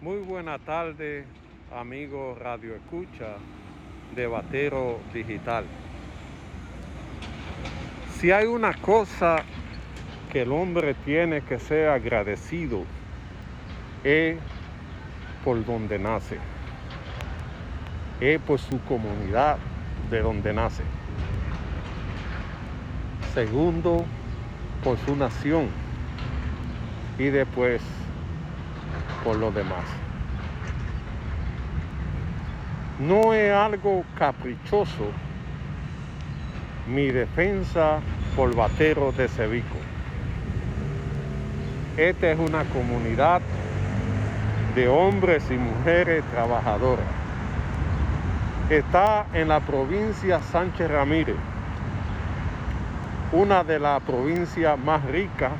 Muy 0.00 0.18
buena 0.18 0.60
tarde, 0.60 1.24
amigo 1.74 2.36
Radio 2.40 2.76
Escucha 2.76 3.34
de 4.14 4.28
Batero 4.28 5.00
Digital. 5.12 5.64
Si 8.16 8.30
hay 8.30 8.46
una 8.46 8.74
cosa 8.74 9.38
que 10.30 10.42
el 10.42 10.52
hombre 10.52 10.94
tiene 11.04 11.40
que 11.40 11.58
ser 11.58 11.88
agradecido, 11.88 12.84
es 14.04 14.36
por 15.44 15.64
donde 15.64 15.98
nace, 15.98 16.38
es 18.20 18.40
por 18.42 18.60
su 18.60 18.80
comunidad 18.84 19.58
de 20.12 20.20
donde 20.20 20.52
nace. 20.52 20.84
Segundo, 23.34 24.04
por 24.84 24.96
su 24.98 25.16
nación 25.16 25.70
y 27.18 27.24
después 27.24 27.82
por 29.24 29.36
los 29.36 29.54
demás. 29.54 29.84
No 32.98 33.32
es 33.32 33.52
algo 33.52 34.04
caprichoso 34.16 35.12
mi 36.88 37.10
defensa 37.10 38.00
por 38.34 38.54
Batero 38.54 39.12
de 39.12 39.28
Cevico. 39.28 39.76
Esta 41.96 42.30
es 42.30 42.38
una 42.38 42.64
comunidad 42.64 43.42
de 44.74 44.88
hombres 44.88 45.44
y 45.50 45.54
mujeres 45.54 46.24
trabajadoras. 46.30 47.06
Está 48.70 49.26
en 49.32 49.48
la 49.48 49.60
provincia 49.60 50.40
Sánchez 50.40 50.90
Ramírez, 50.90 51.36
una 53.32 53.64
de 53.64 53.78
las 53.78 54.00
provincias 54.02 54.78
más 54.78 55.04
ricas, 55.06 55.52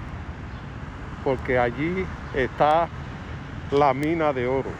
porque 1.25 1.59
allí 1.59 2.07
está 2.35 2.89
la 3.71 3.93
mina 3.93 4.33
de 4.33 4.47
oro. 4.47 4.71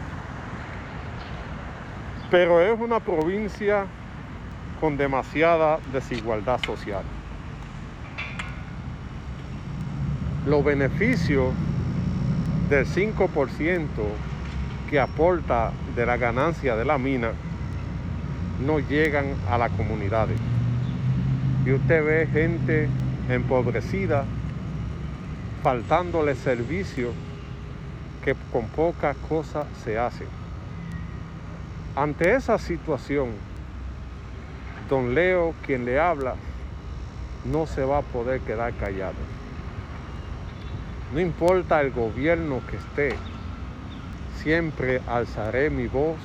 Pero 2.31 2.61
es 2.61 2.79
una 2.79 2.99
provincia 2.99 3.85
con 4.79 4.97
demasiada 4.97 5.79
desigualdad 5.91 6.59
social. 6.63 7.03
Los 10.45 10.63
beneficios 10.63 11.53
del 12.69 12.85
5% 12.85 13.87
que 14.89 14.99
aporta 14.99 15.71
de 15.95 16.05
la 16.05 16.17
ganancia 16.17 16.75
de 16.75 16.85
la 16.85 16.97
mina 16.97 17.31
no 18.65 18.79
llegan 18.79 19.35
a 19.49 19.57
las 19.57 19.71
comunidades. 19.71 20.39
Y 21.65 21.73
usted 21.73 22.03
ve 22.03 22.27
gente 22.31 22.89
empobrecida, 23.29 24.25
faltándole 25.61 26.33
servicio 26.33 27.11
que 28.23 28.35
con 28.51 28.67
pocas 28.67 29.15
cosas 29.27 29.65
se 29.83 29.97
hace. 29.97 30.25
Ante 31.95 32.35
esa 32.35 32.57
situación, 32.57 33.29
don 34.89 35.13
Leo, 35.13 35.53
quien 35.65 35.85
le 35.85 35.99
habla, 35.99 36.35
no 37.45 37.65
se 37.65 37.83
va 37.83 37.99
a 37.99 38.01
poder 38.01 38.41
quedar 38.41 38.73
callado. 38.73 39.15
No 41.13 41.19
importa 41.19 41.81
el 41.81 41.91
gobierno 41.91 42.61
que 42.69 42.77
esté, 42.77 43.15
siempre 44.41 45.01
alzaré 45.07 45.69
mi 45.69 45.87
voz 45.87 46.17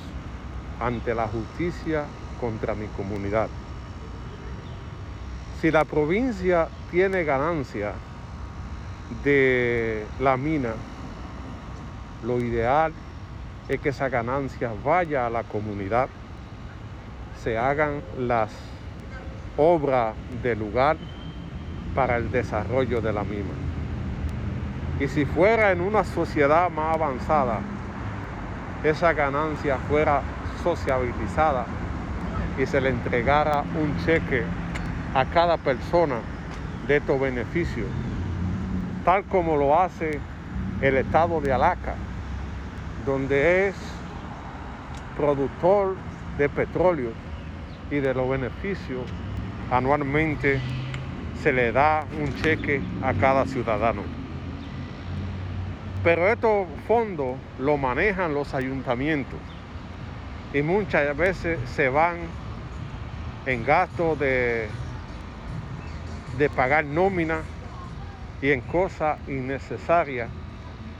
ante 0.79 1.15
la 1.15 1.27
justicia 1.27 2.05
contra 2.39 2.75
mi 2.75 2.87
comunidad. 2.87 3.49
Si 5.61 5.71
la 5.71 5.85
provincia 5.85 6.67
tiene 6.91 7.23
ganancia 7.23 7.93
de 9.23 10.05
la 10.19 10.37
mina, 10.37 10.73
lo 12.25 12.39
ideal 12.39 12.93
es 13.69 13.79
que 13.79 13.89
esa 13.89 14.09
ganancia 14.09 14.71
vaya 14.83 15.25
a 15.25 15.29
la 15.29 15.43
comunidad, 15.43 16.09
se 17.43 17.57
hagan 17.57 18.01
las 18.17 18.51
obras 19.57 20.15
del 20.43 20.59
lugar 20.59 20.97
para 21.93 22.17
el 22.17 22.31
desarrollo 22.31 23.01
de 23.01 23.13
la 23.13 23.23
misma. 23.23 23.53
Y 24.99 25.07
si 25.07 25.25
fuera 25.25 25.71
en 25.71 25.81
una 25.81 26.03
sociedad 26.03 26.69
más 26.69 26.95
avanzada, 26.95 27.59
esa 28.83 29.13
ganancia 29.13 29.77
fuera 29.89 30.21
sociabilizada 30.63 31.65
y 32.57 32.65
se 32.65 32.79
le 32.79 32.89
entregara 32.89 33.63
un 33.81 33.95
cheque 34.05 34.43
a 35.13 35.25
cada 35.25 35.57
persona 35.57 36.17
de 36.87 36.97
estos 36.97 37.19
beneficios, 37.19 37.87
tal 39.03 39.23
como 39.25 39.57
lo 39.57 39.79
hace 39.79 40.19
el 40.81 40.97
estado 40.97 41.41
de 41.41 41.51
Alaca, 41.51 41.95
donde 43.05 43.67
es 43.67 43.75
productor 45.15 45.95
de 46.37 46.49
petróleo 46.49 47.11
y 47.91 47.97
de 47.97 48.13
los 48.13 48.29
beneficios 48.29 49.03
anualmente 49.71 50.59
se 51.41 51.53
le 51.53 51.71
da 51.71 52.05
un 52.19 52.33
cheque 52.41 52.81
a 53.03 53.13
cada 53.13 53.45
ciudadano. 53.45 54.01
Pero 56.03 56.27
estos 56.27 56.67
fondos 56.87 57.37
lo 57.59 57.77
manejan 57.77 58.33
los 58.33 58.53
ayuntamientos 58.53 59.39
y 60.53 60.61
muchas 60.61 61.15
veces 61.15 61.59
se 61.69 61.89
van 61.89 62.17
en 63.45 63.63
gastos 63.65 64.17
de, 64.19 64.67
de 66.37 66.49
pagar 66.49 66.85
nómina 66.85 67.41
y 68.41 68.51
en 68.51 68.61
cosas 68.61 69.17
innecesarias 69.27 70.29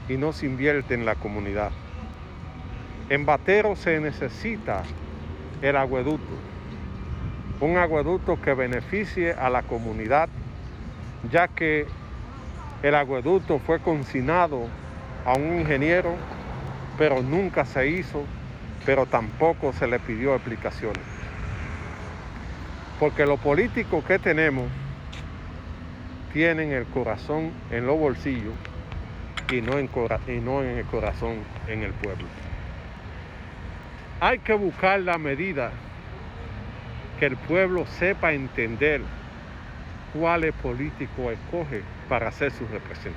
y 0.08 0.16
no 0.16 0.32
se 0.32 0.46
invierte 0.46 0.94
en 0.94 1.04
la 1.04 1.14
comunidad. 1.14 1.70
En 3.08 3.24
Batero 3.24 3.76
se 3.76 4.00
necesita 4.00 4.82
el 5.62 5.76
agueducto, 5.76 6.34
un 7.60 7.76
agueducto 7.76 8.40
que 8.42 8.52
beneficie 8.52 9.32
a 9.32 9.48
la 9.48 9.62
comunidad, 9.62 10.28
ya 11.30 11.46
que 11.46 11.86
el 12.82 12.94
agueducto 12.96 13.60
fue 13.60 13.78
consignado 13.78 14.66
a 15.24 15.34
un 15.34 15.60
ingeniero, 15.60 16.16
pero 16.98 17.22
nunca 17.22 17.64
se 17.64 17.88
hizo, 17.88 18.24
pero 18.84 19.06
tampoco 19.06 19.72
se 19.72 19.86
le 19.86 20.00
pidió 20.00 20.34
explicaciones. 20.34 21.02
Porque 22.98 23.24
los 23.24 23.38
políticos 23.38 24.04
que 24.04 24.18
tenemos 24.18 24.66
tienen 26.32 26.72
el 26.72 26.86
corazón 26.86 27.52
en 27.70 27.86
los 27.86 27.96
bolsillos 27.98 28.54
y 29.48 29.60
no 29.60 29.78
en, 29.78 29.88
y 30.26 30.40
no 30.40 30.64
en 30.64 30.78
el 30.78 30.86
corazón 30.86 31.36
en 31.68 31.84
el 31.84 31.92
pueblo. 31.92 32.26
Hay 34.20 34.38
que 34.38 34.54
buscar 34.54 35.00
la 35.00 35.18
medida 35.18 35.72
que 37.18 37.26
el 37.26 37.36
pueblo 37.36 37.86
sepa 37.86 38.32
entender 38.32 39.02
cuáles 40.18 40.54
políticos 40.54 41.32
escoge 41.32 41.82
para 42.08 42.30
ser 42.30 42.50
su 42.50 42.66
representante. 42.66 43.16